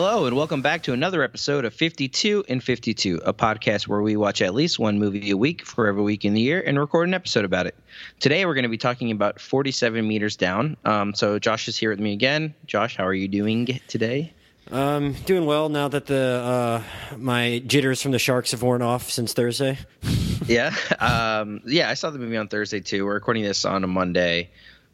[0.00, 4.16] Hello, and welcome back to another episode of 52 and 52, a podcast where we
[4.16, 7.08] watch at least one movie a week for every week in the year and record
[7.08, 7.74] an episode about it.
[8.20, 10.76] Today, we're going to be talking about 47 Meters Down.
[10.84, 12.54] Um, so, Josh is here with me again.
[12.64, 14.32] Josh, how are you doing today?
[14.70, 19.10] Um, doing well now that the uh, my jitters from the Sharks have worn off
[19.10, 19.78] since Thursday.
[20.46, 23.04] yeah, um, yeah, I saw the movie on Thursday too.
[23.04, 24.50] We're recording this on a Monday.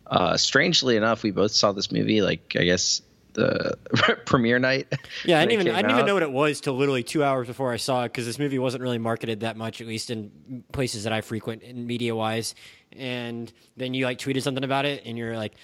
[0.06, 3.02] Uh, strangely enough, we both saw this movie like I guess
[3.34, 3.76] the
[4.24, 4.92] premiere night.
[5.24, 5.98] Yeah, I didn't even I didn't out.
[5.98, 8.38] even know what it was till literally two hours before I saw it because this
[8.38, 12.14] movie wasn't really marketed that much, at least in places that I frequent in media
[12.16, 12.54] wise.
[12.96, 15.54] And then you like tweeted something about it, and you're like,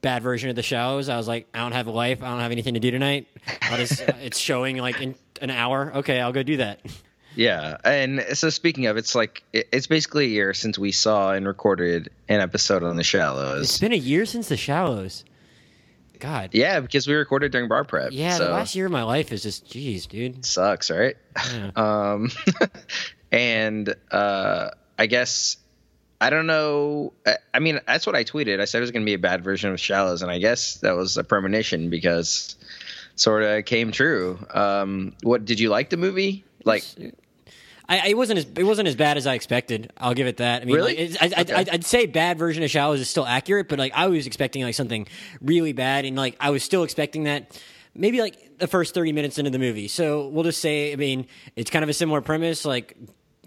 [0.00, 2.22] "Bad version of the shows." I was like, "I don't have a life.
[2.22, 3.28] I don't have anything to do tonight.
[3.76, 5.92] Just, it's showing like in an hour.
[5.96, 6.80] Okay, I'll go do that."
[7.34, 11.46] Yeah, and so speaking of, it's like it's basically a year since we saw and
[11.46, 13.62] recorded an episode on The Shallows.
[13.62, 15.24] It's been a year since The Shallows.
[16.22, 16.50] God.
[16.52, 18.12] Yeah, because we recorded during bar prep.
[18.12, 18.44] Yeah, so.
[18.44, 20.44] the last year of my life is just, geez, dude.
[20.46, 21.16] Sucks, right?
[21.52, 21.70] Yeah.
[22.12, 22.30] um,
[23.32, 25.56] and uh, I guess
[26.20, 27.12] I don't know.
[27.52, 28.60] I, mean, that's what I tweeted.
[28.60, 30.76] I said it was going to be a bad version of Shallows, and I guess
[30.76, 32.54] that was a premonition because
[33.16, 34.38] sort of came true.
[34.54, 36.44] Um, what did you like the movie?
[36.64, 36.84] Like,
[37.92, 39.92] I, it wasn't as it wasn't as bad as I expected.
[39.98, 40.62] I'll give it that.
[40.62, 41.08] I mean, really?
[41.08, 41.54] like, I, okay.
[41.54, 44.62] I, would say bad version of Shallows is still accurate, but like I was expecting
[44.62, 45.06] like something
[45.42, 47.60] really bad, and like I was still expecting that
[47.94, 49.88] maybe like the first thirty minutes into the movie.
[49.88, 52.64] So we'll just say, I mean, it's kind of a similar premise.
[52.64, 52.96] Like,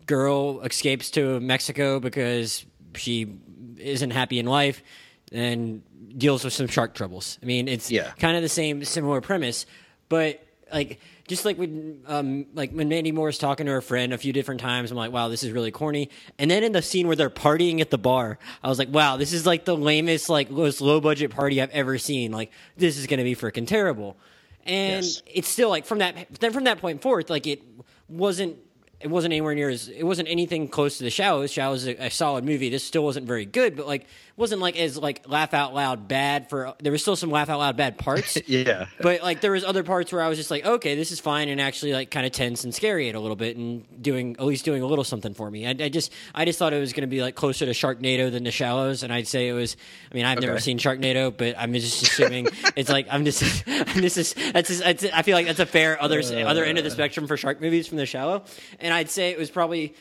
[0.06, 2.66] girl escapes to Mexico because
[2.96, 3.40] she
[3.78, 4.84] isn't happy in life
[5.32, 5.82] and
[6.16, 7.40] deals with some shark troubles.
[7.42, 8.12] I mean, it's yeah.
[8.20, 9.66] kind of the same similar premise,
[10.08, 14.18] but like just like when um, like when Mandy Moore's talking to her friend a
[14.18, 16.10] few different times, I'm like, wow, this is really corny.
[16.38, 19.18] And then in the scene where they're partying at the bar, I was like, wow,
[19.18, 22.32] this is like the lamest, like most low budget party I've ever seen.
[22.32, 24.18] Like this is gonna be freaking terrible.
[24.66, 25.22] And yes.
[25.26, 27.62] it's still like from that then from that point forth, like it
[28.08, 28.58] wasn't
[29.00, 31.52] it wasn't anywhere near as it wasn't anything close to the Shallows.
[31.52, 32.70] Shallows is a, a solid movie.
[32.70, 34.08] This still wasn't very good, but like
[34.38, 37.60] wasn't like as like laugh out loud bad for there was still some laugh out
[37.60, 38.38] loud bad parts.
[38.48, 38.88] yeah.
[39.00, 41.48] But like there was other parts where I was just like, okay, this is fine
[41.48, 44.46] and actually like kind of tense and scary it a little bit and doing at
[44.46, 45.66] least doing a little something for me.
[45.66, 48.30] I, I just I just thought it was going to be like closer to Sharknado
[48.30, 49.78] than the Shallows, and I'd say it was.
[50.12, 50.48] I mean, I've okay.
[50.48, 54.82] never seen Sharknado, but I'm just assuming it's like I'm just this is that's just,
[54.82, 57.38] that's, I feel like that's a fair other uh, other end of the spectrum for
[57.38, 58.44] shark movies from the Shallow,
[58.80, 59.96] and I'd say it was probably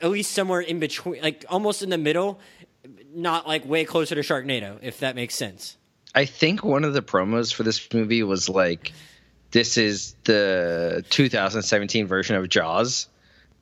[0.00, 2.40] at least somewhere in between, like almost in the middle
[3.14, 5.76] not like way closer to Sharknado, if that makes sense.
[6.14, 8.92] I think one of the promos for this movie was like,
[9.50, 13.08] "This is the 2017 version of Jaws,"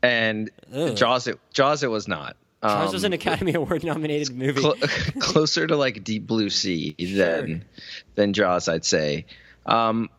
[0.02, 0.96] and Ugh.
[0.96, 2.36] Jaws, it, Jaws, it was not.
[2.62, 4.60] Jaws um, was an Academy Award nominated movie.
[4.60, 4.76] Cl-
[5.18, 7.60] closer to like Deep Blue Sea than sure.
[8.14, 9.26] than Jaws, I'd say.
[9.66, 10.10] Um,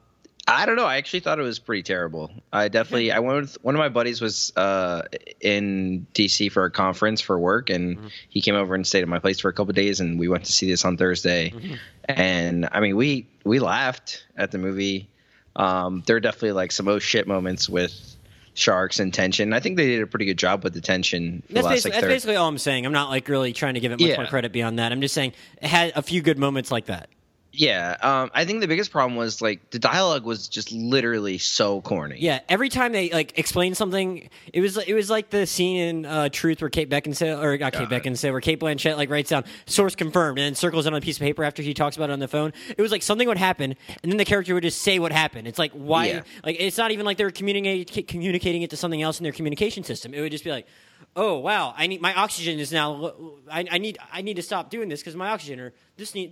[0.54, 0.86] I don't know.
[0.86, 2.32] I actually thought it was pretty terrible.
[2.52, 3.12] I definitely.
[3.12, 5.04] I went with one of my buddies was uh,
[5.42, 8.08] in DC for a conference for work, and mm-hmm.
[8.30, 10.46] he came over and stayed at my place for a couple days, and we went
[10.46, 11.50] to see this on Thursday.
[11.50, 11.76] Mm-hmm.
[12.08, 15.10] And I mean, we we laughed at the movie.
[15.56, 18.16] Um, there are definitely like some oh shit moments with
[18.54, 19.54] sharks and tension.
[19.54, 21.44] I think they did a pretty good job with the tension.
[21.50, 22.86] That's, the basically, like, that's basically all I'm saying.
[22.86, 24.18] I'm not like really trying to give it much yeah.
[24.18, 24.92] more credit beyond that.
[24.92, 27.10] I'm just saying it had a few good moments like that.
[27.56, 31.82] Yeah, um, I think the biggest problem was like the dialogue was just literally so
[31.82, 32.18] corny.
[32.20, 36.06] Yeah, every time they like explain something, it was it was like the scene in
[36.08, 39.44] uh, Truth where Kate Beckinsale or not Kate Beckinsale, where Cate Blanchett like writes down
[39.68, 42.10] source confirmed and then circles it on a piece of paper after she talks about
[42.10, 42.54] it on the phone.
[42.76, 45.48] It was like something would happen, and then the character would just say what happened.
[45.48, 46.08] It's like why?
[46.08, 46.22] Yeah.
[46.44, 49.32] Like it's not even like they were communicating communicating it to something else in their
[49.32, 50.16] communication system.
[50.16, 50.66] It would just be like
[51.16, 53.14] oh wow, I need my oxygen is now.
[53.52, 56.32] I, I need I need to stop doing this because my oxygen or this need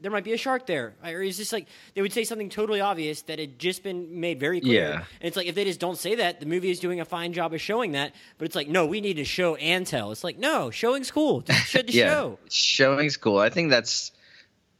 [0.00, 0.94] there might be a shark there.
[1.04, 4.40] Or is this like they would say something totally obvious that had just been made
[4.40, 4.82] very clear?
[4.82, 4.94] Yeah.
[4.94, 7.32] And it's like if they just don't say that, the movie is doing a fine
[7.32, 8.14] job of showing that.
[8.38, 10.12] But it's like no, we need to show and tell.
[10.12, 11.44] It's like no, showing's cool.
[11.64, 12.38] Show the yeah, show.
[12.50, 13.38] Showing's cool.
[13.38, 14.12] I think that's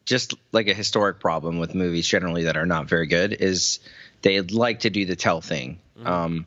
[0.04, 3.78] just like a historic problem with movies generally that are not very good is
[4.22, 5.78] they like to do the tell thing.
[5.96, 6.06] Mm-hmm.
[6.06, 6.46] Um,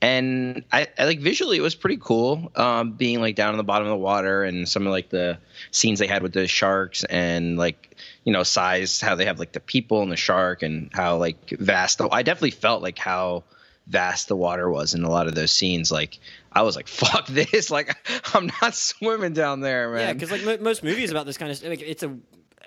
[0.00, 3.64] and I, I, like visually it was pretty cool um, being like down in the
[3.64, 5.38] bottom of the water and some of like the
[5.70, 9.52] scenes they had with the sharks and like you know size how they have like
[9.52, 13.44] the people and the shark and how like vast the, i definitely felt like how
[13.86, 15.90] vast the water was in a lot of those scenes.
[15.92, 16.18] Like
[16.52, 17.70] i was like fuck this.
[17.70, 17.96] Like
[18.34, 20.00] i'm not swimming down there man.
[20.00, 22.16] yeah because like m- most movies about this kind of like it's a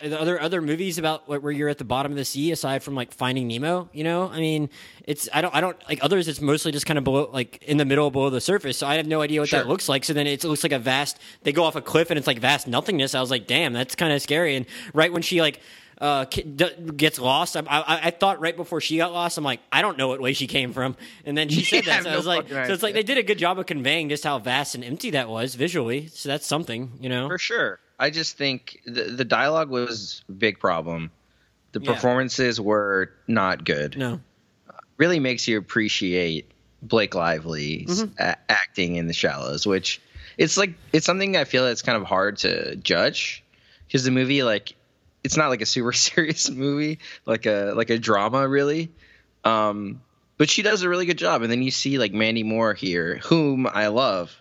[0.04, 3.14] other other movies about where you're at the bottom of the sea aside from like
[3.14, 3.90] Finding Nemo?
[3.94, 4.70] You know, I mean,
[5.06, 6.28] it's I don't I don't like others.
[6.28, 8.78] It's mostly just kind of below like in the middle below the surface.
[8.78, 9.60] So I have no idea what sure.
[9.60, 10.04] that looks like.
[10.04, 11.20] So then it looks like a vast.
[11.44, 13.16] They go off a cliff and it's like vast nothingness.
[13.16, 14.56] I was like, damn, that's kind of scary.
[14.56, 15.62] And right when she like
[16.00, 17.58] uh, gets lost.
[17.58, 20.22] I, I, I, thought right before she got lost, I'm like, I don't know what
[20.22, 20.96] way she came from.
[21.26, 22.04] And then she said that.
[22.04, 24.10] So no I was like, so it's like they did a good job of conveying
[24.10, 26.08] just how vast and empty that was visually.
[26.08, 27.28] So that's something, you know?
[27.28, 27.80] For sure.
[28.00, 31.12] I just think the, the dialogue was a big problem.
[31.72, 31.94] The yeah.
[31.94, 33.98] performances were not good.
[33.98, 34.22] No.
[34.98, 36.52] Really makes you appreciate
[36.82, 38.14] Blake Lively's mm-hmm.
[38.20, 40.02] a- acting in The Shallows, which
[40.38, 43.44] it's like it's something I feel that's kind of hard to judge
[43.88, 44.76] because the movie like
[45.24, 48.92] it's not like a super serious movie, like a like a drama really.
[49.44, 50.02] Um,
[50.38, 53.18] but she does a really good job, and then you see like Mandy Moore here,
[53.24, 54.36] whom I love.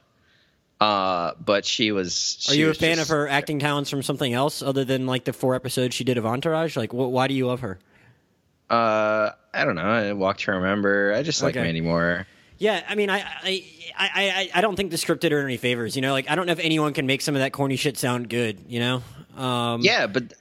[0.81, 2.37] Uh, but she was.
[2.41, 4.85] She Are you was a fan just, of her acting talents from something else other
[4.85, 6.77] than like the four episodes she did of Entourage?
[6.77, 7.79] Like, wh- why do you love her?
[8.69, 10.11] Uh, I don't know.
[10.11, 11.15] A Walk to Remember.
[11.15, 11.65] I just like okay.
[11.65, 12.27] Mandy Moore.
[12.59, 13.65] Yeah, I mean, I, I,
[13.99, 15.95] I, I, don't think the script did her any favors.
[15.95, 17.99] You know, like I don't know if anyone can make some of that corny shit
[17.99, 18.65] sound good.
[18.69, 19.03] You know.
[19.37, 20.33] Um, yeah, but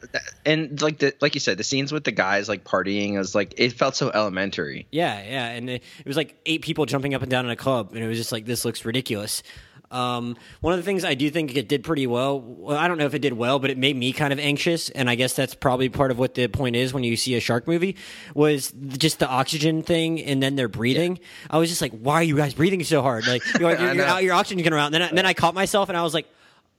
[0.45, 3.53] and like the like you said, the scenes with the guys like partying was like
[3.57, 4.87] it felt so elementary.
[4.91, 7.57] Yeah, yeah, and it, it was like eight people jumping up and down in a
[7.57, 9.43] club, and it was just like this looks ridiculous.
[9.91, 12.97] Um, one of the things I do think it did pretty well, well, I don't
[12.97, 15.33] know if it did well, but it made me kind of anxious, and I guess
[15.33, 17.95] that's probably part of what the point is when you see a shark movie,
[18.33, 21.17] was just the oxygen thing, and then they're breathing.
[21.17, 21.23] Yeah.
[21.51, 23.27] I was just like, why are you guys breathing so hard?
[23.27, 24.87] Like, your, your, your, your oxygen's going around.
[24.87, 26.27] And then, I, and then I caught myself, and I was like,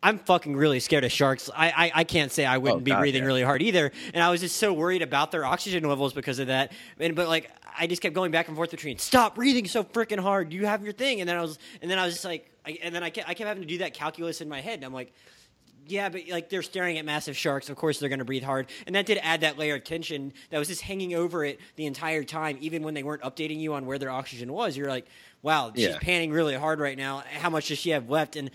[0.03, 1.51] I'm fucking really scared of sharks.
[1.55, 3.27] I, I, I can't say I wouldn't oh, be God, breathing yeah.
[3.27, 3.91] really hard either.
[4.15, 6.73] And I was just so worried about their oxygen levels because of that.
[7.01, 10.21] And but like I just kept going back and forth between stop breathing so freaking
[10.21, 10.53] hard.
[10.53, 11.21] You have your thing.
[11.21, 13.29] And then I was and then I was just like I, and then I kept,
[13.29, 14.75] I kept having to do that calculus in my head.
[14.75, 15.13] And I'm like,
[15.89, 17.69] yeah, but like they're staring at massive sharks.
[17.69, 20.33] Of course, they're going to breathe hard, and that did add that layer of tension
[20.51, 22.59] that was just hanging over it the entire time.
[22.61, 25.07] Even when they weren't updating you on where their oxygen was, you're like,
[25.43, 25.99] "Wow, she's yeah.
[26.01, 27.23] panning really hard right now.
[27.39, 28.51] How much does she have left?" And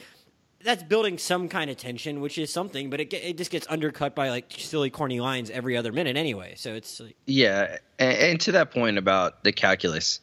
[0.63, 4.15] that's building some kind of tension, which is something, but it it just gets undercut
[4.15, 6.55] by like silly, corny lines every other minute anyway.
[6.57, 10.19] So it's like, yeah, and, and to that point about the calculus,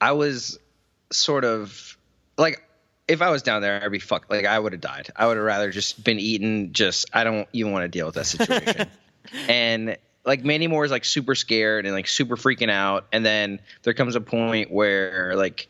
[0.00, 0.58] I was
[1.12, 1.96] sort of
[2.36, 2.62] like
[3.10, 4.30] if I was down there, I'd be fucked.
[4.30, 5.10] Like I would have died.
[5.16, 6.72] I would have rather just been eaten.
[6.72, 8.88] Just I don't even want to deal with that situation.
[9.48, 13.60] and like Mandy Moore is like super scared and like super freaking out, and then
[13.82, 15.68] there comes a point where like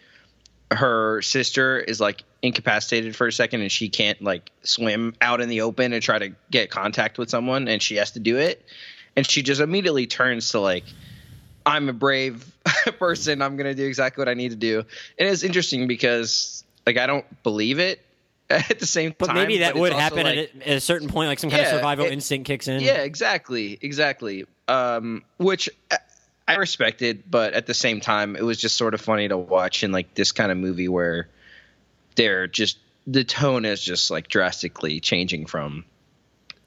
[0.70, 5.48] her sister is like incapacitated for a second and she can't like swim out in
[5.48, 8.64] the open and try to get contact with someone and she has to do it
[9.16, 10.84] and she just immediately turns to like
[11.66, 12.50] i'm a brave
[12.98, 14.78] person i'm going to do exactly what i need to do
[15.18, 18.00] and it's interesting because like i don't believe it
[18.50, 19.16] at the same time.
[19.18, 21.50] but time maybe that would happen like, at, a, at, a, certain point like some
[21.50, 25.70] kind of survival it, instinct kicks in yeah exactly exactly um which
[26.50, 29.38] I respect it, but at the same time, it was just sort of funny to
[29.38, 31.28] watch in like this kind of movie where
[32.16, 35.84] they're just the tone is just like drastically changing from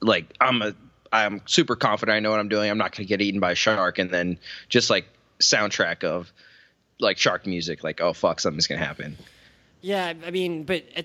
[0.00, 0.74] like I'm a
[1.12, 2.70] I'm super confident I know what I'm doing.
[2.70, 4.38] I'm not going to get eaten by a shark, and then
[4.70, 5.04] just like
[5.38, 6.32] soundtrack of
[6.98, 9.18] like shark music, like oh fuck, something's going to happen.
[9.84, 11.04] Yeah, I mean, but at,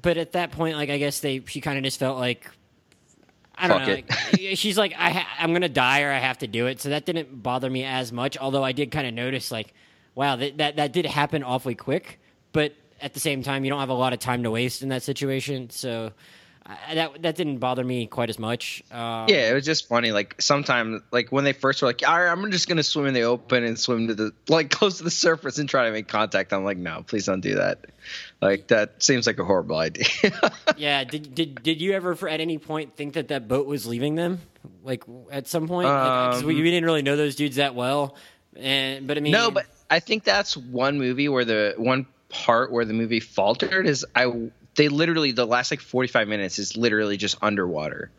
[0.00, 2.50] but at that point, like I guess they she kind of just felt like
[3.54, 3.94] I don't Fuck know.
[3.94, 6.80] Like, she's like, I ha- I'm gonna die or I have to do it.
[6.80, 8.38] So that didn't bother me as much.
[8.38, 9.74] Although I did kind of notice, like,
[10.14, 12.18] wow, that, that that did happen awfully quick.
[12.52, 12.72] But
[13.02, 15.02] at the same time, you don't have a lot of time to waste in that
[15.02, 15.68] situation.
[15.68, 16.12] So
[16.68, 18.82] that that didn't bother me quite as much.
[18.90, 20.12] Um, yeah, it was just funny.
[20.12, 23.14] Like sometimes, like when they first were like, "All right, I'm just gonna swim in
[23.14, 26.08] the open and swim to the like close to the surface and try to make
[26.08, 27.86] contact." I'm like, "No, please don't do that."
[28.42, 30.06] Like that seems like a horrible idea.
[30.76, 31.04] yeah.
[31.04, 34.14] Did did did you ever, for at any point, think that that boat was leaving
[34.14, 34.40] them?
[34.82, 38.14] Like at some point, um, we, we didn't really know those dudes that well.
[38.56, 42.70] And but I mean, no, but I think that's one movie where the one part
[42.70, 47.18] where the movie faltered is I they literally the last like 45 minutes is literally
[47.18, 48.10] just underwater.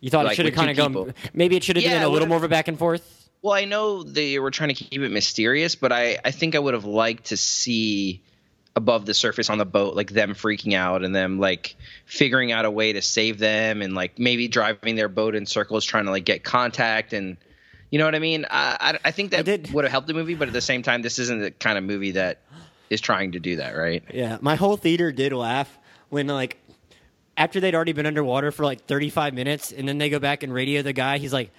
[0.00, 1.14] You thought like, it should have kind of gone.
[1.34, 3.28] Maybe it should have yeah, been a little more of a back and forth.
[3.42, 6.58] Well, I know they were trying to keep it mysterious, but I I think I
[6.58, 8.22] would have liked to see
[8.76, 12.66] above the surface on the boat, like them freaking out and them like figuring out
[12.66, 16.10] a way to save them and like maybe driving their boat in circles trying to
[16.10, 17.38] like get contact and
[17.90, 18.44] you know what I mean.
[18.50, 21.00] I I, I think that would have helped the movie, but at the same time,
[21.00, 22.42] this isn't the kind of movie that
[22.90, 24.04] is trying to do that, right?
[24.12, 26.58] Yeah, my whole theater did laugh when like
[27.36, 30.52] after they'd already been underwater for like 35 minutes and then they go back and
[30.52, 31.50] radio the guy he's like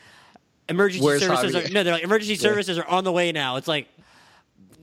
[0.69, 2.39] emergency Where's services are, no they're like emergency yeah.
[2.39, 3.57] services are on the way now.
[3.57, 3.87] It's like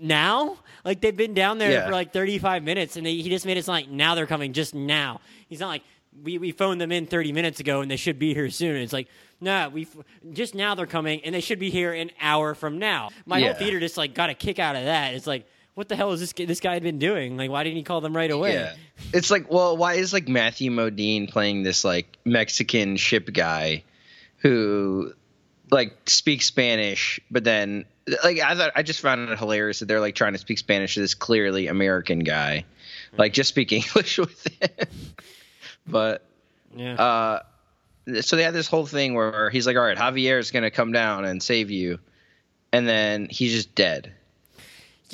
[0.01, 0.59] now?
[0.85, 1.87] Like they've been down there yeah.
[1.87, 4.53] for like 35 minutes and they, he just made it sound like now they're coming
[4.53, 5.21] just now.
[5.49, 5.83] He's not like
[6.23, 8.77] we, we phoned them in 30 minutes ago and they should be here soon.
[8.77, 9.09] It's like
[9.41, 9.87] no we
[10.33, 13.11] just now they're coming and they should be here an hour from now.
[13.27, 13.49] My yeah.
[13.49, 15.15] whole theater just like got a kick out of that.
[15.15, 17.37] It's like what the hell is this this guy had been doing?
[17.37, 18.55] Like, why didn't he call them right away?
[18.55, 18.75] Yeah.
[19.13, 23.85] It's like, well, why is like Matthew Modine playing this like Mexican ship guy
[24.39, 25.13] who
[25.71, 27.85] like speaks Spanish, but then
[28.23, 30.95] like I thought I just found it hilarious that they're like trying to speak Spanish
[30.95, 32.65] to this clearly American guy,
[33.17, 34.87] like just speak English with him.
[35.87, 36.25] but
[36.77, 36.95] Yeah.
[36.95, 37.43] uh,
[38.21, 40.93] so they had this whole thing where he's like, "All right, Javier is gonna come
[40.93, 41.99] down and save you,"
[42.73, 44.13] and then he's just dead.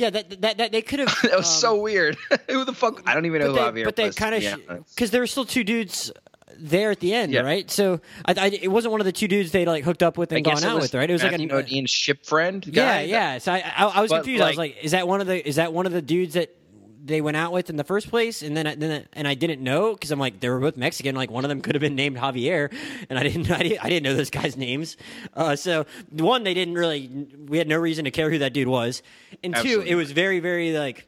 [0.01, 1.15] Yeah, that, that that they could have.
[1.23, 2.17] That was so um, weird.
[2.51, 3.03] who the fuck?
[3.07, 5.45] I don't even know who they, Javier but they kind of because there were still
[5.45, 6.11] two dudes
[6.59, 7.41] there at the end, Yeah.
[7.41, 7.71] right?
[7.71, 10.31] So I, I, it wasn't one of the two dudes they like hooked up with
[10.33, 11.09] and gone out with, right?
[11.09, 12.67] It was Matthew like a uh, Modine's ship friend.
[12.67, 13.01] yeah, Guy.
[13.03, 13.39] yeah.
[13.39, 14.43] So I, I, I was But, confused.
[14.43, 16.35] I was like- like, is that one of the is that one of the dudes
[16.35, 16.55] that
[17.03, 18.43] they went out with in the first place?
[18.43, 20.77] And then I, then I, and I didn't know because I'm like they were both
[20.77, 21.15] Mexican.
[21.15, 22.73] Like one of them could have been named Javier,
[23.09, 24.97] and I didn't I didn't, I didn't know those guys' names.
[25.35, 28.69] Uh, so one, they didn't really we had no reason to care who that dude
[28.69, 29.03] was,
[29.43, 31.07] and two, it was very very like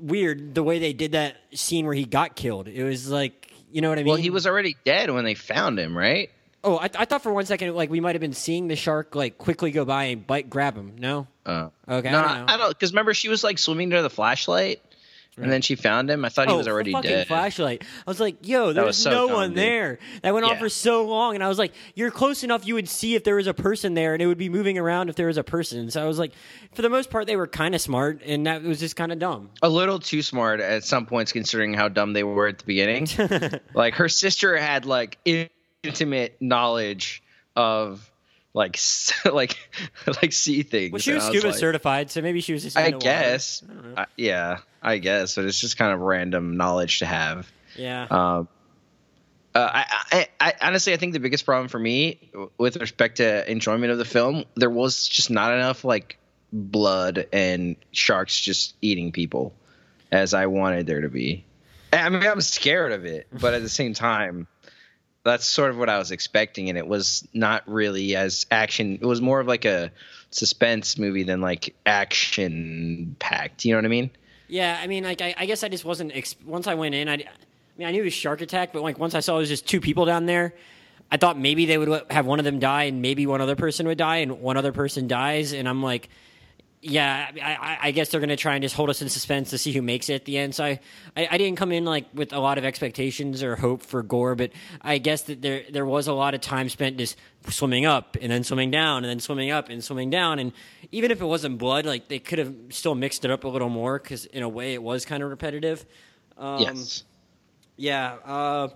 [0.00, 2.68] weird the way they did that scene where he got killed.
[2.68, 4.08] It was like you know what I mean?
[4.08, 6.30] Well, he was already dead when they found him, right?
[6.62, 9.14] Oh, I, I thought for one second like we might have been seeing the shark
[9.14, 10.92] like quickly go by and bite grab him.
[10.98, 11.26] No.
[11.46, 12.68] Uh, Okay, No, I don't know.
[12.68, 14.82] Because remember, she was like swimming to the flashlight,
[15.38, 16.22] and then she found him.
[16.24, 17.26] I thought he was Oh, already fucking dead.
[17.28, 17.82] flashlight.
[18.06, 19.58] I was like, yo, there was there's so no dumb, one dude.
[19.58, 19.98] there.
[20.22, 22.66] That went on for so long, and I was like, you're close enough.
[22.66, 25.08] You would see if there was a person there, and it would be moving around
[25.08, 25.90] if there was a person.
[25.90, 26.32] So I was like,
[26.74, 29.18] for the most part, they were kind of smart, and that was just kind of
[29.18, 29.48] dumb.
[29.62, 33.08] A little too smart at some points, considering how dumb they were at the beginning.
[33.74, 35.16] like her sister had like
[35.82, 37.22] intimate knowledge
[37.56, 38.10] of
[38.54, 38.78] like
[39.32, 39.56] like
[40.06, 40.92] like sea things.
[40.92, 42.76] Well, she was I scuba like, certified, so maybe she was just.
[42.76, 43.04] I in the water.
[43.04, 43.62] guess.
[43.96, 45.36] I- yeah, I guess.
[45.36, 47.50] But it's just kind of random knowledge to have.
[47.76, 48.06] Yeah.
[48.10, 48.48] Um,
[49.52, 53.50] uh, I, I, I honestly, I think the biggest problem for me with respect to
[53.50, 56.18] enjoyment of the film, there was just not enough like
[56.52, 59.52] blood and sharks just eating people
[60.12, 61.44] as I wanted there to be.
[61.92, 64.46] I mean, I'm scared of it, but at the same time,
[65.24, 68.98] that's sort of what I was expecting, and it was not really as action.
[69.00, 69.92] It was more of like a
[70.30, 73.64] suspense movie than like action packed.
[73.64, 74.10] You know what I mean?
[74.48, 76.12] Yeah, I mean, like, I, I guess I just wasn't.
[76.14, 77.24] Ex- once I went in, I, I
[77.76, 79.68] mean, I knew it was Shark Attack, but like once I saw it was just
[79.68, 80.54] two people down there,
[81.10, 83.86] I thought maybe they would have one of them die and maybe one other person
[83.86, 86.08] would die and one other person dies, and I'm like,
[86.82, 89.58] yeah, I, I, I guess they're gonna try and just hold us in suspense to
[89.58, 90.54] see who makes it at the end.
[90.54, 90.80] So I,
[91.14, 94.34] I, I didn't come in like with a lot of expectations or hope for gore,
[94.34, 97.16] but I guess that there there was a lot of time spent just
[97.48, 100.52] swimming up and then swimming down and then swimming up and swimming down, and
[100.90, 103.68] even if it wasn't blood, like they could have still mixed it up a little
[103.68, 105.84] more because in a way it was kind of repetitive.
[106.38, 107.04] Um, yes.
[107.76, 108.68] yeah, uh,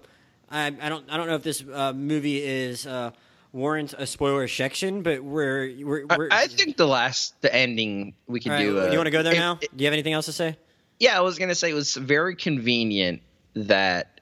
[0.51, 3.13] I, I don't I don't know if this uh, movie is uh,
[3.55, 8.15] warrants a spoiler section, but we're we're, I, we're I think the last, the ending,
[8.27, 8.81] we can right, do.
[8.81, 9.59] Uh, you want to go there it- now?
[9.63, 10.57] it- Do you have anything else to say?
[10.99, 13.23] yeah, I was gonna say it was very convenient
[13.55, 14.21] that,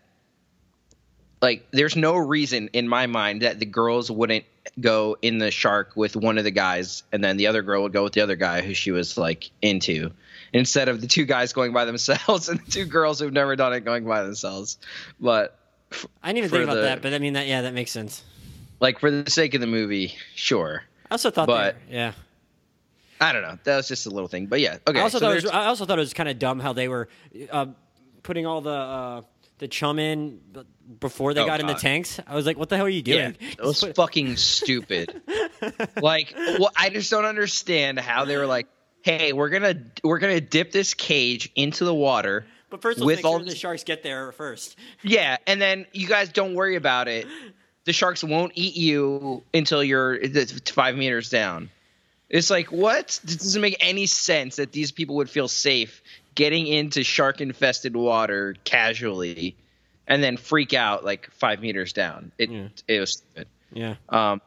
[1.41, 4.45] like, there's no reason in my mind that the girls wouldn't
[4.81, 7.93] go in the shark with one of the guys, and then the other girl would
[7.93, 10.11] go with the other guy who she was like into,
[10.53, 13.73] instead of the two guys going by themselves and the two girls who've never done
[13.73, 14.79] it going by themselves.
[15.21, 15.59] But
[16.23, 18.23] I didn't even think about the- that, but I mean that yeah, that makes sense.
[18.83, 20.83] Like for the sake of the movie, sure.
[21.11, 22.13] I also thought But- that yeah.
[23.21, 23.57] I don't know.
[23.63, 24.79] That was just a little thing, but yeah.
[24.87, 24.99] Okay.
[24.99, 26.73] I also so thought it was, I also thought it was kind of dumb how
[26.73, 27.09] they were
[27.53, 27.67] uh,
[28.25, 29.23] putting all the uh,
[29.59, 30.41] the chum in
[30.99, 32.19] before they Oh, got in the tanks.
[32.27, 33.37] I was like, what the hell are you Yeah, doing?
[33.41, 35.23] it was fucking stupid.
[36.03, 38.67] like, well, I just don't understand how they were like,
[39.03, 43.17] "Hey, we're gonna we're gonna dip this cage into the water." but first, let's with
[43.19, 44.77] make all sure the sharks get there first.
[45.03, 47.29] Yeah, and then you guys don't worry about it.
[47.85, 50.19] The sharks won't eat you until you're
[50.67, 51.71] five meters down.
[52.31, 53.21] It's like what?
[53.25, 56.03] This doesn't make any sense that these people would feel safe
[56.35, 59.55] getting into shark infested water casually,
[60.09, 62.33] and then freak out like five meters down.
[62.39, 62.69] It Yeah.
[62.89, 63.49] it was stupid.
[63.75, 64.41] Yeah, Um,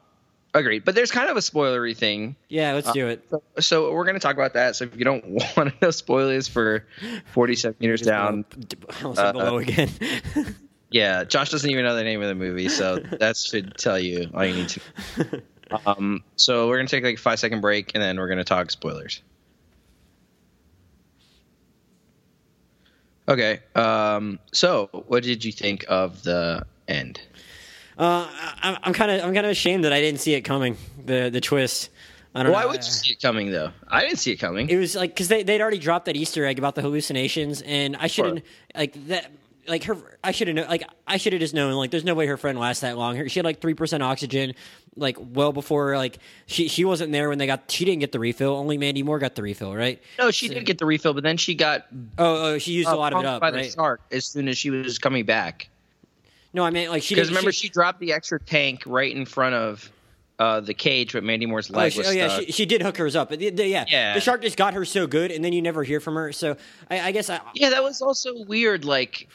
[0.54, 0.84] agreed.
[0.86, 2.36] But there's kind of a spoilery thing.
[2.50, 3.24] yeah, Uh, let's do it.
[3.30, 4.76] So, so we're going to talk about that.
[4.76, 5.24] So if you don't
[5.58, 6.86] want to know spoilers for
[7.34, 8.46] 47 meters down,
[9.04, 9.90] almost uh, below again.
[10.96, 14.30] yeah, Josh doesn't even know the name of the movie, so that should tell you
[14.34, 15.42] all you need to.
[15.86, 18.38] Um, so we're going to take like a five second break, and then we're going
[18.38, 19.22] to talk spoilers.
[23.28, 23.60] Okay.
[23.76, 27.20] Um, so what did you think of the end?
[27.98, 30.78] Uh, I, I'm kind of I'm kind of ashamed that I didn't see it coming.
[31.06, 31.90] The the twist.
[32.34, 32.68] I don't Why know.
[32.70, 33.72] would you see it coming though?
[33.88, 34.70] I didn't see it coming.
[34.70, 37.96] It was like because they they'd already dropped that Easter egg about the hallucinations, and
[37.98, 38.80] I shouldn't Sure.
[38.80, 39.32] like that.
[39.68, 40.68] Like her, I should have known.
[40.68, 41.74] Like I should have just known.
[41.74, 43.16] Like, there's no way her friend lasts that long.
[43.16, 44.54] Her, she had like three percent oxygen,
[44.96, 45.98] like well before.
[45.98, 47.72] Like she she wasn't there when they got.
[47.72, 48.56] She didn't get the refill.
[48.56, 50.02] Only Mandy Moore got the refill, right?
[50.20, 52.92] no, she did get the refill, but then she got Oh, oh she used a
[52.92, 53.72] uh, lot of it up, by the right?
[53.74, 55.70] shark as soon as she was coming back.
[56.54, 59.26] No, I mean like she Because remember, she, she dropped the extra tank right in
[59.26, 59.92] front of
[60.38, 62.46] uh, the cage, but Mandy Moore's Oh, she, was oh yeah, stuck.
[62.46, 63.30] she, she did hook hers up.
[63.30, 64.14] But the, the- yeah, Yeah.
[64.16, 66.32] the shark just got her so good, and then you never hear from her.
[66.34, 66.58] So
[66.90, 68.84] I, I guess I, Yeah, that was also weird.
[68.86, 69.28] Like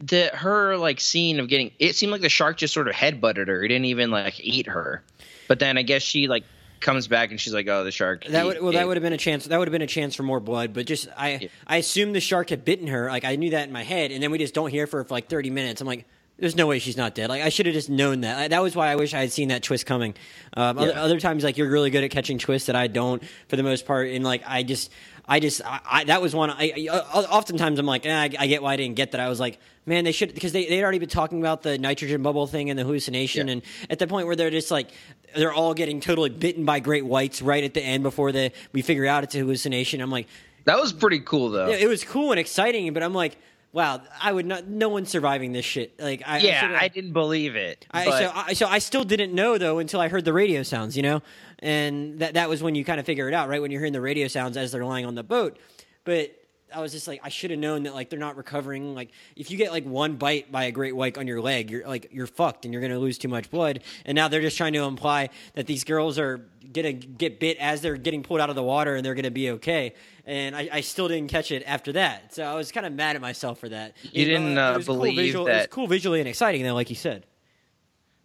[0.00, 3.48] the her like scene of getting it seemed like the shark just sort of headbutted
[3.48, 3.62] her.
[3.64, 5.02] It didn't even like eat her.
[5.48, 6.44] But then I guess she like
[6.78, 9.02] comes back and she's like, "Oh, the shark." That ate- would well, that would have
[9.02, 9.46] been a chance.
[9.46, 10.74] That would have been a chance for more blood.
[10.74, 11.48] But just I, Yeah.
[11.66, 13.08] I assumed the shark had bitten her.
[13.08, 15.28] Like I knew that in my head, and then we just don't hear for like
[15.28, 15.80] thirty minutes.
[15.80, 16.04] I'm like,
[16.38, 17.28] there's no way she's not dead.
[17.30, 18.38] Like I should have just known that.
[18.38, 20.14] I, that was why I wish I had seen that twist coming.
[20.56, 21.02] Um, other, Yeah.
[21.02, 23.86] other times, like you're really good at catching twists that I don't for the most
[23.86, 24.90] part, and like I just.
[25.28, 26.50] I just, I, I, that was one.
[26.50, 29.20] I, I oftentimes I'm like, eh, I, I get why I didn't get that.
[29.20, 32.22] I was like, man, they should because they they'd already been talking about the nitrogen
[32.22, 33.54] bubble thing and the hallucination, Yeah.
[33.54, 34.90] and at the point where they're just like,
[35.34, 38.82] they're all getting totally bitten by great whites right at the end before the we
[38.82, 40.00] figure out it's a hallucination.
[40.00, 40.28] I'm like,
[40.64, 41.70] That was pretty cool though.
[41.70, 43.36] yeah, it was cool and exciting, but I'm like,
[43.72, 44.66] wow, I would not.
[44.66, 45.98] No one's surviving this shit.
[46.00, 47.86] Like, I, yeah, should've- I didn't believe it.
[47.90, 50.62] I, but- so, I, so I still didn't know though until I heard the radio
[50.62, 51.22] sounds, you know,
[51.60, 53.60] and that that was when you kind of figure it out, right?
[53.60, 55.58] When you're hearing the radio sounds as they're lying on the boat,
[56.04, 56.30] but.
[56.74, 58.94] I was just like, I should have known that like they're not recovering.
[58.94, 61.86] Like, if you get like one bite by a great white on your leg, you're
[61.86, 63.80] like you're fucked, and you're gonna lose too much blood.
[64.04, 67.80] And now they're just trying to imply that these girls are gonna get bit as
[67.82, 69.94] they're getting pulled out of the water, and they're gonna be okay.
[70.26, 73.14] And I, I still didn't catch it after that, so I was kind of mad
[73.14, 73.96] at myself for that.
[74.02, 76.74] You didn't, uh, it was cool believe visual, It was cool visually and exciting, though,
[76.74, 77.24] like you said.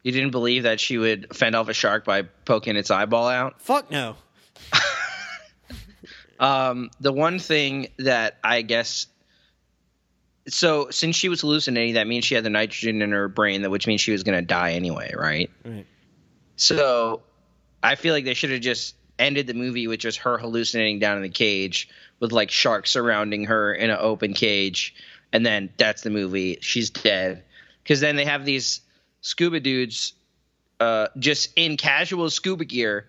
[0.02, 3.62] you didn't believe that she would fend off a shark by poking its eyeball out.
[3.62, 4.16] Fuck no.
[6.42, 9.06] Um, the one thing that I guess
[10.48, 13.70] so since she was hallucinating, that means she had the nitrogen in her brain, that
[13.70, 15.52] which means she was going to die anyway, right?
[15.64, 15.86] Right.
[16.56, 17.22] So
[17.84, 21.18] I feel like they should have just ended the movie with just her hallucinating down
[21.18, 24.96] in the cage with like sharks surrounding her in an open cage,
[25.32, 26.58] and then that's the movie.
[26.62, 27.44] She's dead.
[27.84, 28.82] Because then they have these
[29.22, 30.14] scuba dudes
[30.80, 33.08] uh, just in casual scuba gear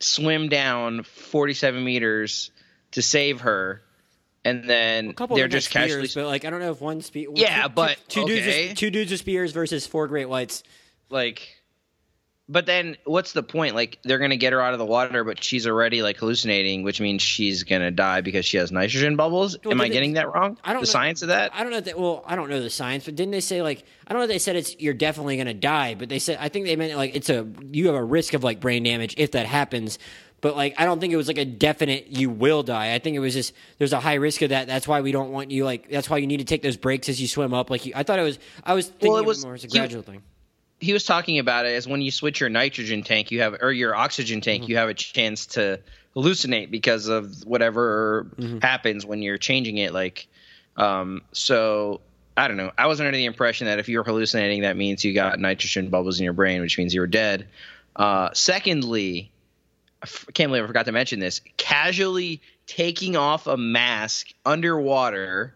[0.00, 2.50] swim down 47 meters
[2.92, 3.82] to save her.
[4.44, 6.08] And then they're of them had just casually.
[6.08, 7.28] spears, but like I don't know if one spear.
[7.34, 8.68] Yeah, but, two, dudes, okay.
[8.70, 10.62] with, two dudes with spears versus four great whites.
[11.10, 11.56] like
[12.48, 15.42] but then what's the point like they're gonna get her out of the water but
[15.42, 19.72] she's already like hallucinating which means she's gonna die because she has nitrogen bubbles Well,
[19.72, 21.80] am i getting that wrong I don't the know- science of that I don't know.
[21.80, 24.24] That, well, I don't know the science, but didn't they say like I don't know?
[24.24, 26.74] if They said it's you're definitely going to die, but they said I think they
[26.74, 30.00] meant like it's a you have a risk of like brain damage if that happens.
[30.42, 32.92] But like I don't think it was like a definite you will die.
[32.94, 34.66] I think it was just there's a high risk of that.
[34.66, 37.08] That's why we don't want you like that's why you need to take those breaks
[37.08, 37.70] as you swim up.
[37.70, 39.64] Like you, I thought it was I was thinking Well, it was- it more as
[39.64, 40.22] a you- gradual thing.
[40.80, 43.72] he was talking about it as when you switch your nitrogen tank you have or
[43.72, 45.78] your oxygen tank you have a chance to
[46.16, 48.26] hallucinate because of whatever
[48.60, 50.26] happens when you're changing it like
[50.76, 52.00] um so
[52.36, 55.14] i don't know i was under the impression that if you're hallucinating that means you
[55.14, 57.46] got nitrogen bubbles in your brain which means you were dead
[57.96, 59.30] uh secondly
[60.02, 61.40] I can't believe I forgot to mention this.
[61.56, 65.54] Casually taking off a mask underwater,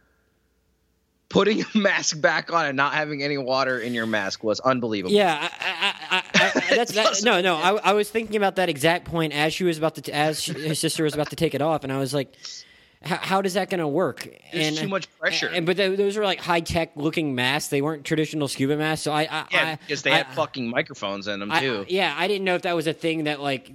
[1.29, 5.15] putting a mask back on, and not having any water in your mask was unbelievable.
[5.15, 7.57] Yeah, I, I, I, I, I, that's that, no, no.
[7.57, 10.53] I, I was thinking about that exact point as she was about to, as she,
[10.53, 12.33] his sister was about to take it off, and I was like,
[13.03, 14.29] how, how is that going to work?
[14.53, 15.49] There's and, too much pressure.
[15.49, 17.69] And but those were like high tech looking masks.
[17.69, 19.05] They weren't traditional scuba masks.
[19.05, 21.85] So I, I Yeah, I, because they I, had fucking microphones in them I- too.
[21.89, 23.71] yeah, I didn't know if that was a thing that like.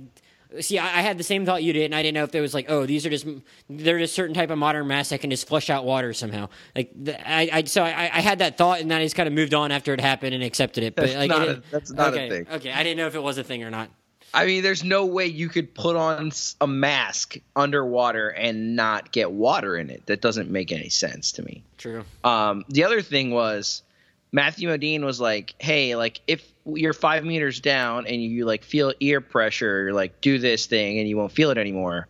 [0.59, 2.41] See, I, I had the same thought you did, and I didn't know if there
[2.41, 3.25] was like, oh, these are just
[3.69, 6.49] they're just certain type of modern masks that can just flush out water somehow.
[6.75, 9.27] Like, the, I, I, so I, I had that thought, and then I just kind
[9.27, 10.95] of moved on after it happened and accepted it.
[10.95, 12.47] But That's like, not a- that's not a thing.
[12.51, 13.89] Okay, I didn't know if it was a thing or not.
[14.33, 19.31] I mean, there's no way you could put on a mask underwater and not get
[19.31, 20.05] water in it.
[20.05, 21.63] That doesn't make any sense to me.
[21.77, 22.05] True.
[22.23, 23.83] Um, the other thing was
[24.31, 28.93] Matthew Modine was like, "Hey, like if you're five meters down and you like feel
[28.99, 32.07] ear pressure, you're like do this thing and you won't feel it anymore."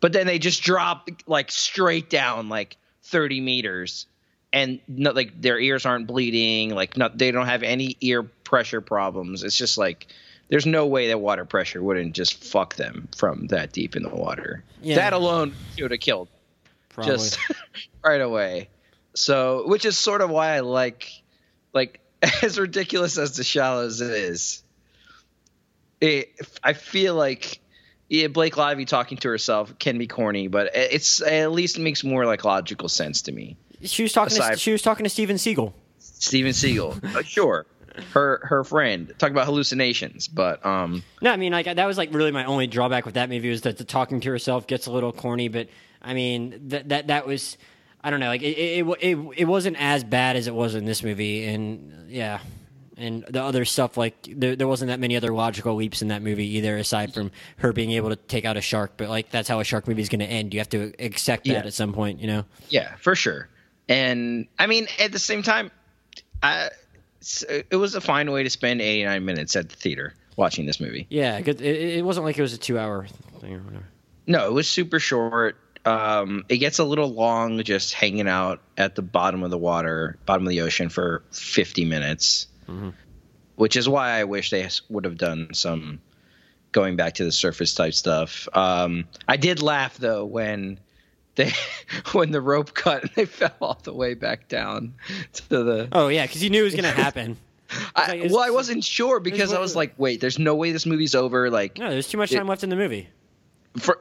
[0.00, 4.06] But then they just drop like straight down like 30 meters,
[4.52, 6.74] and no, like their ears aren't bleeding.
[6.74, 9.42] Like not, they don't have any ear pressure problems.
[9.42, 10.06] It's just like
[10.48, 14.14] there's no way that water pressure wouldn't just fuck them from that deep in the
[14.14, 14.62] water.
[14.82, 14.96] Yeah.
[14.96, 16.28] That alone would have killed
[16.90, 17.12] Probably.
[17.12, 17.38] just
[18.04, 18.68] right away.
[19.14, 21.10] So, which is sort of why I like,
[21.72, 22.00] like,
[22.42, 24.62] as ridiculous as the shallows is,
[26.00, 26.30] it.
[26.62, 27.60] I feel like
[28.08, 32.04] yeah, Blake Lively talking to herself can be corny, but it's at least it makes
[32.04, 33.56] more like logical sense to me.
[33.82, 34.36] she was talking.
[34.36, 35.72] To, she was talking to Steven Seagal.
[35.98, 37.66] Steven Seagal, uh, sure,
[38.12, 42.12] her her friend, talk about hallucinations, but um, No, I mean like that was like
[42.12, 44.92] really my only drawback with that movie was that the talking to herself gets a
[44.92, 45.48] little corny.
[45.48, 45.68] But
[46.02, 47.56] I mean that that that was
[48.04, 50.84] I don't know like it it it, it, wasn't as bad as it was in
[50.84, 52.38] this movie, and yeah,
[52.98, 56.20] and the other stuff like there, there wasn't that many other logical leaps in that
[56.22, 59.48] movie either aside from her being able to take out a shark but like that's
[59.48, 61.58] how a shark movie is going to end you have to accept that Yeah.
[61.66, 63.48] at some point you know Yeah, for sure.
[63.88, 65.70] And I mean, at the same time,
[66.42, 66.70] I,
[67.70, 71.06] it was a fine way to spend 89 minutes at the theater watching this movie.
[71.08, 73.06] yeah it, it wasn't like it was a two hour
[73.40, 73.86] thing or whatever
[74.26, 75.56] No, it was super short.
[75.84, 80.18] Um, it gets a little long just hanging out at the bottom of the water,
[80.24, 82.46] bottom of the ocean for 50 minutes,
[83.56, 86.00] which is why I wish they would have done some
[86.72, 88.48] going back to the surface type stuff.
[88.52, 90.80] Um, I did laugh though when
[91.34, 91.52] they
[92.12, 94.94] when the rope cut and they fell all the way back down
[95.32, 95.88] to the.
[95.92, 97.36] oh yeah because you knew it was going to happen
[97.96, 100.86] I, like, well, I wasn't sure because I was like, wait, there's no way this
[100.86, 101.50] movie's over.
[101.50, 103.08] Like, no there's too much time left in the movie
[103.78, 104.00] for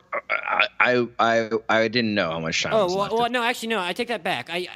[0.79, 2.73] I, I I didn't know how much time.
[2.73, 3.79] Oh was well, well, no, actually, no.
[3.79, 4.49] I take that back.
[4.51, 4.67] I,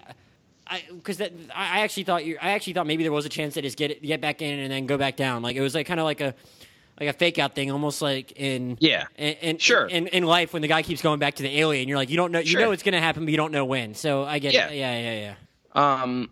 [0.67, 2.37] I, because that I actually thought you.
[2.41, 4.71] I actually thought maybe there was a chance to just get get back in and
[4.71, 5.41] then go back down.
[5.41, 6.33] Like it was like kind of like a,
[6.99, 9.05] like a fake out thing, almost like in Yeah.
[9.17, 9.85] in, in Sure.
[9.85, 11.87] in, in life when the guy keeps going back to the alien.
[11.87, 12.61] You're like you don't know you Sure.
[12.61, 13.93] know it's gonna happen, but you don't know when.
[13.95, 14.69] So I get Yeah.
[14.69, 14.75] it.
[14.77, 15.35] Yeah, yeah,
[15.75, 16.01] yeah.
[16.03, 16.29] Um,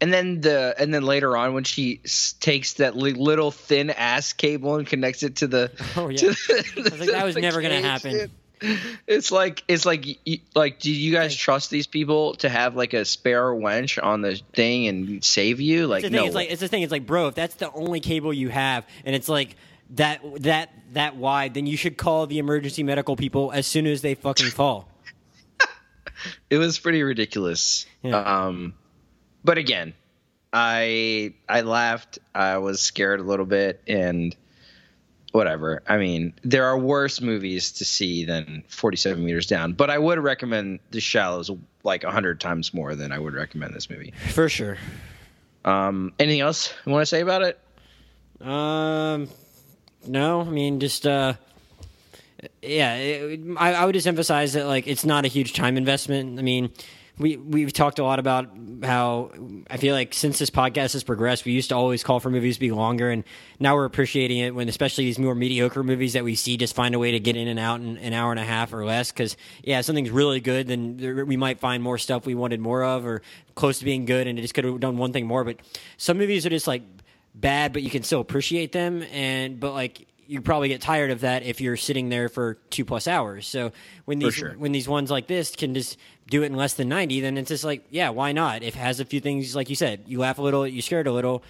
[0.00, 2.02] and then the and then later on when she
[2.40, 6.18] takes that li- little thin ass cable and connects it to the Oh, yeah.
[6.18, 8.30] to the, was like, that was never gonna cage, happen.
[9.06, 10.06] It's like it's like
[10.54, 14.40] like do you guys trust these people to have like a spare wench on the
[14.52, 15.86] thing and save you?
[15.86, 16.24] Like It's the thing.
[16.24, 16.82] no, it's like it's the thing.
[16.82, 19.56] It's like, bro, if that's the only cable you have, and it's like
[19.90, 24.02] that that that wide, then you should call the emergency medical people as soon as
[24.02, 24.88] they fucking fall.
[26.50, 27.86] it was pretty ridiculous.
[28.02, 28.16] Yeah.
[28.16, 28.74] Um,
[29.44, 29.94] but again,
[30.52, 32.18] I I laughed.
[32.34, 34.34] I was scared a little bit, and
[35.32, 35.82] whatever.
[35.86, 39.98] I mean, there are worse movies to see than Forty Seven Meters Down, but I
[39.98, 41.50] would recommend The Shallows
[41.84, 44.12] like a hundred times more than I would recommend this movie.
[44.30, 44.76] For sure.
[45.64, 47.58] Um, anything else you want to say about it?
[48.46, 49.28] Um,
[50.06, 51.34] no, I mean just uh,
[52.62, 52.96] yeah.
[52.96, 56.38] It, I, I would just emphasize that like it's not a huge time investment.
[56.38, 56.70] I mean,
[57.18, 58.50] we we've talked a lot about
[58.82, 59.30] how
[59.70, 62.56] I feel like since this podcast has progressed, we used to always call for movies
[62.56, 63.24] to be longer, and
[63.58, 66.94] now we're appreciating it when especially these more mediocre movies that we see just find
[66.94, 69.10] a way to get in and out in an hour and a half or less.
[69.12, 72.84] Because yeah, something's really good, then there, we might find more stuff we wanted more
[72.84, 73.22] of, or
[73.54, 75.42] close to being good, and it just could have done one thing more.
[75.42, 75.56] But
[75.96, 76.82] some movies are just like
[77.34, 79.02] bad, but you can still appreciate them.
[79.12, 82.84] And but like you probably get tired of that if you're sitting there for two
[82.84, 83.46] plus hours.
[83.46, 83.72] So
[84.04, 84.54] when these sure.
[84.58, 85.96] when these ones like this can just
[86.28, 88.62] do it in less than ninety, then it's just like yeah, why not?
[88.62, 91.06] If it has a few things like you said, you laugh a little, you scared
[91.06, 91.42] a little.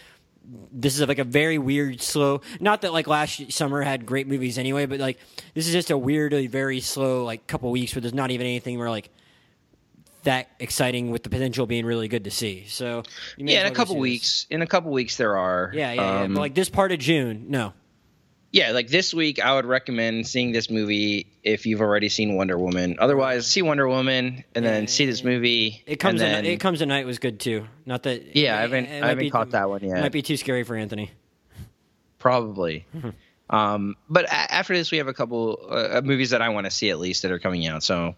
[0.71, 2.41] This is like a very weird, slow.
[2.61, 5.19] Not that like last summer had great movies anyway, but like
[5.55, 8.79] this is just a weirdly very slow like couple weeks where there's not even anything
[8.79, 9.11] where like
[10.23, 12.65] that exciting with the potential being really good to see.
[12.69, 13.03] So
[13.37, 14.03] you may Yeah, in a couple see this.
[14.03, 14.47] weeks.
[14.51, 15.71] In a couple weeks, there are.
[15.73, 16.21] Yeah, yeah, yeah.
[16.23, 17.73] um, But like this part of June, no.
[18.57, 22.57] Yeah, like this week, I would recommend seeing this movie if you've already seen Wonder
[22.59, 22.97] Woman.
[22.99, 25.83] Otherwise, see Wonder Woman and then see this movie.
[25.87, 27.67] It comes then, it comes at night was good too.
[27.85, 30.01] Not that Yeah, I haven't- I haven't be- caught that one yet.
[30.01, 31.11] Might be too scary for Anthony.
[32.19, 32.87] probably.
[33.51, 36.71] um, but a- after this, we have a couple uh, movies that I want to
[36.71, 37.83] see at least that are coming out.
[37.83, 38.15] So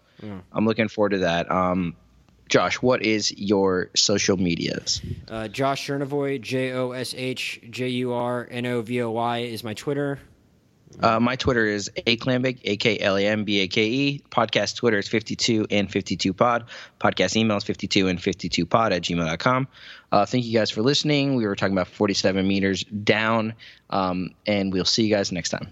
[0.53, 1.51] I'm looking forward to that.
[1.51, 1.95] Um,
[2.47, 5.01] Josh, what is your social medias?
[5.27, 9.39] Uh, Josh Jurnovoy, J O S H J U R N O V O Y
[9.39, 10.17] is my Twitter.
[11.01, 14.21] Uh, my Twitter is aklambake, A K L A M B A K E.
[14.29, 16.65] Podcast Twitter is 52 and 52 pod.
[16.99, 19.67] Podcast email is 52 and 52 pod at gmail.com.
[20.11, 21.35] Uh, thank you guys for listening.
[21.35, 23.53] We were talking about 47 meters down,
[23.89, 25.71] um, and we'll see you guys next time.